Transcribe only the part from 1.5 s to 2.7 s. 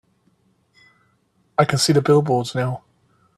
I can see the billboards